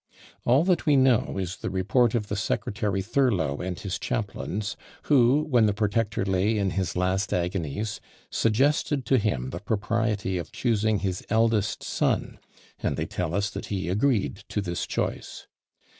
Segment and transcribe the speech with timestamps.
[0.45, 5.43] All that we know is the report of the Secretary Thurlow and his chaplains, who,
[5.47, 8.01] when the protector lay in his last agonies,
[8.31, 12.39] suggested to him the propriety of choosing his eldest son,
[12.81, 15.45] and they tell us that he agreed to this choice.